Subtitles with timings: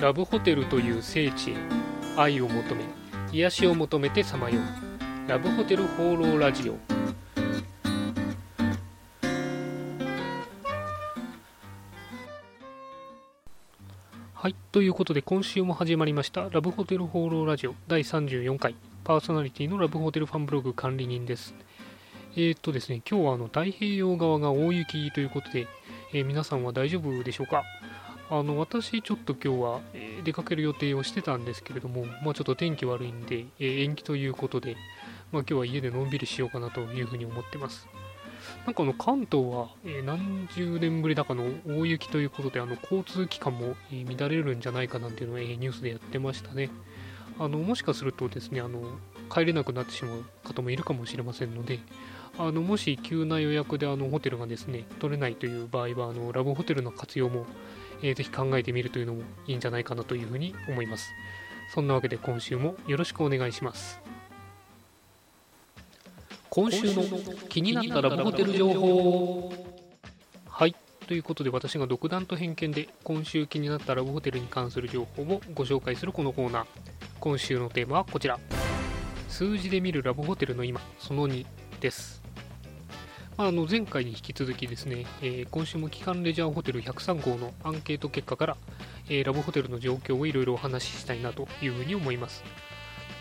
[0.00, 1.54] ラブホテルという聖地へ
[2.16, 2.84] 愛を求め
[3.32, 5.28] 癒しを求めてさまよう。
[5.28, 6.76] ラブホテル放浪ラジオ。
[14.34, 18.74] はいということで今週も始まりましたラブホテル放浪ラジオ第34回。
[19.04, 21.54] パーソナリティのラブホテルファンブログ管理人です。
[22.36, 25.66] えー、っとですね今日はあの太平洋側が大雪ということで、
[26.12, 27.62] えー、皆さんは大丈夫でしょうか？
[28.30, 34.76] あの私、ちょっと今日は、え出かける予定をしてたんですけれども、まあ、ちょっと天気悪いんで、え延期ということで、
[35.30, 37.86] まあ、今日は家でのんびりしようかなというふうに思ってます。
[38.66, 46.70] なんかあの関東は、え何十年ぶりだかの大雪ということで、あの交通機関も、え乱れるんじゃないかなんていうのを、えニュースでやってましたね。
[47.38, 48.80] あのもしかするとですねあの、
[49.30, 51.80] 帰れなくなってしまう方もいるかもしれませんので、
[52.38, 57.46] あのもし急な予約であのホテルがですね取れないという場合はあのラブホテルの活用も
[58.04, 61.10] えー、ぜひ考えてみるというのもいいんじゃないかなというふうに思います。
[61.72, 63.98] そんなわけで今週もよろしくお願いします。
[66.50, 67.02] 今週の
[67.48, 69.52] 気になったラブホテル情報
[70.46, 70.76] はい。
[71.06, 76.66] ということで私が独断と偏見で今週気になったラブホテルに関する情報をご紹介するこのコーナー。
[77.20, 78.38] 今週のテーマはこちら。
[79.30, 81.46] 数字で見るラブホテルの今、その2
[81.80, 82.23] です。
[83.36, 88.56] あの前回に引き続きですね、えー、今週も機関レジャーホテル103号のアンケート結果から、
[89.08, 92.44] えー、ラブホテルの状況をいろいろお話ししたいなというふうに思います。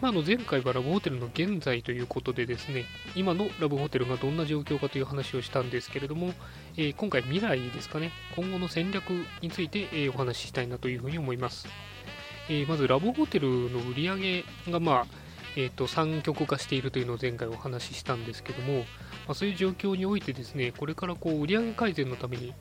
[0.00, 6.32] まあ、の前回はラブホテルの現在ということでですね、今のラブホテルがどんな状況かという話をしたんですけれども、
[6.76, 9.10] えー、今回未来ですかね、今後の戦略
[9.42, 11.68] について、えお話ししたいなというふうに思います。
[12.48, 18.84] えまずラブホテルの売り上げがまあ、えーと、3極化しているというのを前回お話ししたんですけども、ま
[19.28, 22.54] あ、そういう状況においてですねこれからこう売上改善のために、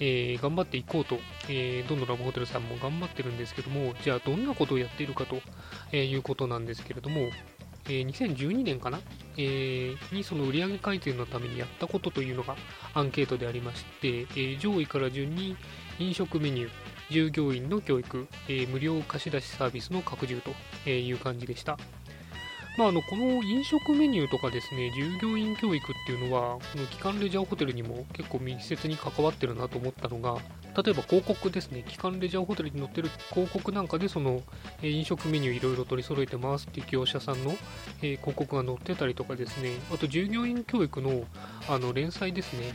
[0.00, 5.40] えー、頑張っていこうと、えー、どのラブホテルさんも頑張ってるんですけどもじゃあどんなことをやっているかと、
[5.92, 7.30] えいうことなんですけれども、
[7.86, 9.00] えー、2012年かな、
[9.36, 12.56] えー、にその売上改善のためにやったことというのが
[12.94, 15.56] アンケートでありまして、えー、上位から順に
[15.98, 16.70] 飲食メニュー
[17.10, 20.40] 従業員の教育、え無料貸し出しサービスの拡充
[20.84, 21.78] という感じでした。
[22.76, 30.38] まあ、あのこの飲食メニューとかですね、従業員教育っていうのは、この機関レジャーホテルにも結構密接に関わってるなと思ったのが、
[30.82, 34.42] 例えば広告ですね、機関レジャーホテルに載ってる広告なんかで、その、
[34.82, 37.54] え飲食メニューいろいろ取り揃えてますっていう業者さんの、
[38.02, 41.24] え広告が載ってたりとかですね、あと従業員教育の
[41.68, 42.74] あの連載ですね、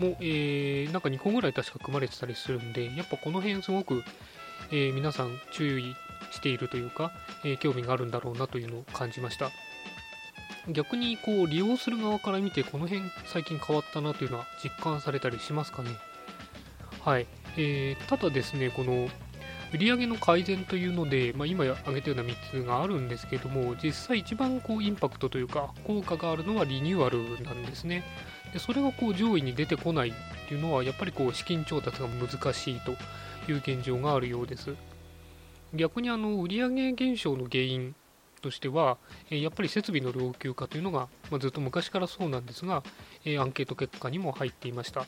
[0.00, 4.02] も、えー、なんか2個ぐらい確か組まれてたりするんで、やっぱこの辺すごく、
[4.72, 5.94] えー、皆さん注意
[6.30, 7.12] しているというか、
[7.44, 9.50] えー、興味があるんだろうなというのを感じました。
[10.68, 15.90] 逆にこう利用する側から見てこの辺最近変わったなというのは実感されたりしますかね？
[17.00, 17.26] はい、
[17.56, 19.08] えー、ただですねこの
[19.72, 28.04] 売上の改善というので、まあ、今挙げたような3つがあるんですけども実際一番こうインパクトというか効果があるのはリニューアルなんですね。
[28.52, 30.12] でそれがこう上位に出てこないっ
[30.48, 32.92] ていうのはやっぱりこう資金調達が難しいと
[33.50, 34.74] いう現状があるようです。
[35.74, 37.94] 逆にあの売上減少の原因
[38.40, 38.98] としては、
[39.28, 42.82] やっぱり設備の老朽化というのが、まあ、ずっと昔からそうなんですが、
[43.38, 45.06] アンケート結果にも入っていました。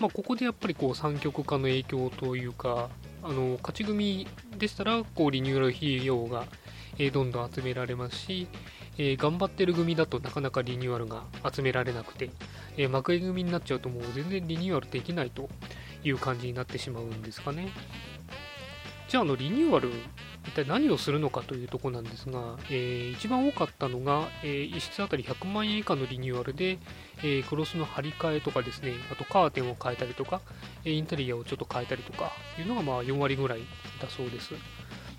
[0.00, 2.88] まあ、ここでやっぱりこう三極化の影響というか、
[3.22, 6.46] あの勝ち組でしたらこうリニューアル費用が
[7.12, 8.46] どんどん集められますし、
[8.96, 12.30] えー、頑張ってる組だとなかなかリニューアルが集められなくて、
[12.76, 15.48] えー、幕組になっちゃうともう全然リニューアルできないと
[16.04, 17.68] いう感じになってしまうんですかね。
[19.08, 19.90] じゃあ、あの、リニューアル、
[20.46, 26.78] 一体何をするのかというところなんですが、えー、一番多かったのが、えー、1室あたり100万円以下のリニューアルで、
[27.18, 30.42] えー、クロスの張り替えとかですね、あとカーテンを変えたりとか、
[30.84, 33.60] インテリアをちょっと変えたりとかいうのがまあ4割ぐらい
[34.00, 34.52] だそうです。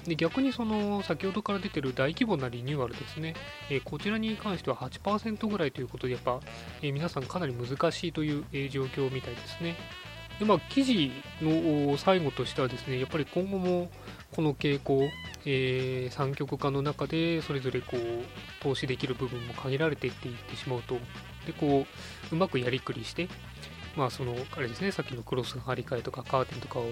[0.05, 3.35] で逆にその先ほどから出てる大規模なリニューアルですね、
[3.69, 6.39] えー、こちらに関しては8%ぐらいということで、やっぱ、
[6.81, 9.75] えー、皆さんかなり難しいという、えー、状況みたいですね。
[10.39, 11.11] でまあ、記事
[11.41, 13.90] の最後としてはですね、やっぱり今後も
[14.34, 15.09] この傾向、
[15.46, 17.99] えー、三極化の中でそれぞれこう
[18.61, 20.96] 投資できる部分も限られていっていってしまうと、
[21.46, 21.85] でこ
[22.31, 23.28] ううまくやりくりして、
[23.97, 26.85] まあそのあれですね、さっきのクロスの張り替えとかカーテンとかを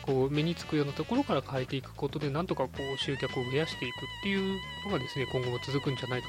[0.00, 6.28] こう目につくようなところから変えていくことで、なんとかこう集客を増やしていくっていうのがですね、今後も続くんじゃないか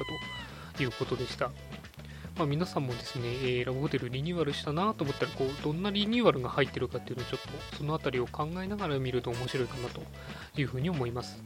[0.76, 1.50] ということでした。
[2.40, 7.40] まあ、皆さんもですね、えー、ラブホテルリニューアルしたなと思ったらこう、どんなリニューアルが入ってるかっていうのをちょっ
[7.70, 10.00] とその辺りを考えながら見ると面白いかなと
[10.56, 11.42] いうふうに思います。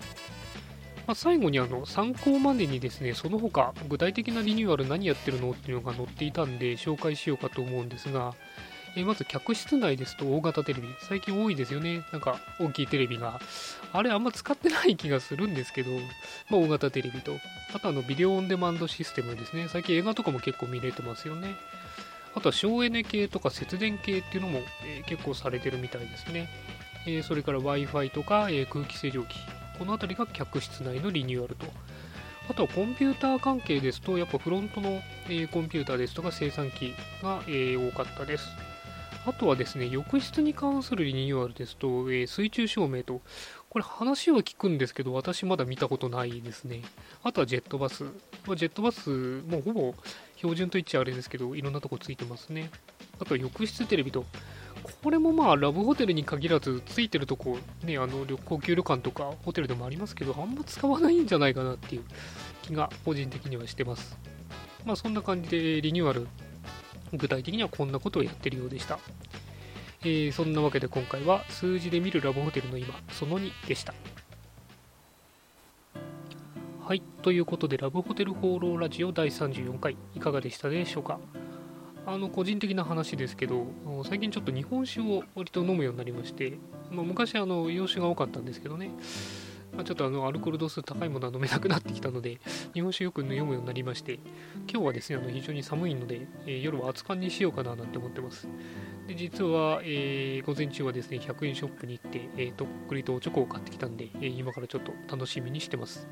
[1.08, 8.32] まあ、最後にあの参考までにですね、その他具体的なリニューアル何やってるのっていうのが載っていたんで紹介しようかと思うんですが、
[8.96, 10.88] えまず客室内ですと大型テレビ。
[11.00, 12.04] 最近多いですよね。
[12.12, 13.40] なんか大きいテレビが。
[13.92, 15.90] あれあんま使ってない気がするんですけど、
[16.50, 17.36] まあ、大型テレビと。
[17.74, 19.68] あとあのビデオオンデマンドシステムですね。
[19.68, 21.56] 最近映画とかも結構見れてますよね。
[22.34, 26.48] あとは省エネ系とか節電系っていうのも、えー、結構されてるみたいですね、
[27.06, 29.38] えー、それから Wi-Fi とか、えー、空気清浄機。
[29.78, 31.66] この辺りが客室内のリニューアルと。
[32.48, 35.00] あとはコンピューター関係ですと、やっぱフロントの、
[35.30, 38.46] え、コンピューターですとか生産機が、え、多かったです。
[39.26, 43.22] あとはですね、浴室に関するリニューアルですと、えー、水中照明と、
[43.70, 46.82] これ話は聞くんですけど、私まだ見たことないですね。
[47.22, 48.04] あとはジェットバス。
[48.46, 49.10] ま、ジェットバス、
[49.48, 49.94] もうほぼ
[50.36, 52.70] 標準と言っちゃあれですけど、いろんなとこついてますね。
[53.18, 54.26] あとは浴室テレビと、
[55.02, 62.04] これもまあラブホテルに限らずついてるとこねあの高級旅館とかホテルでもありますけどあんま使わないんじゃないかなっていう
[62.62, 64.18] 気が個人的にはしてます
[64.84, 66.28] まあそんな感じでリニューアル
[67.16, 68.98] 具体的にはこんなことをやってるようでした、
[70.02, 73.94] えー、そんなわけで今回は数字で見るラブホテルの今その2でした。
[76.86, 81.18] はいということでラブホテル放浪ラジオ第34回いかがでしたでしょうか？
[82.06, 83.64] あの個人的な話ですけど
[84.04, 86.58] 最近ちょっと日本酒を割と飲むようになりまして、
[86.90, 88.90] まあ、昔あの洋酒が多かったんですけどね、
[89.74, 92.40] まあ、ちょっとあのアルコール度数高いものは飲めなくなってきたので
[92.72, 94.20] 日本酒よく飲むようになりまして
[94.70, 98.48] 今日はですねあの非常に寒いので、えー、夜は熱燗にしようかななんて思ってます
[99.06, 106.08] で実は、えー、午前中はですね100円ショップに行って、えー、とっくりとおチョコを買ってきたんで、え今からちょっと楽しみにしてます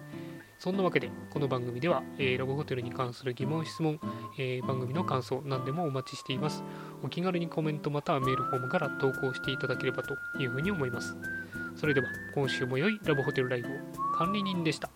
[0.63, 3.99] そんなわけで、この番組では、えー、ラブホテルに関する疑問、質問、
[4.39, 6.63] えー、番組の感想、何でもお待ちしています。
[7.03, 11.17] お気軽にコメントまたはメールフォームから投稿していただければというふうに思います。
[11.75, 13.73] それでは、今週も良いラブホテルライフを
[14.15, 14.92] 管理人でした。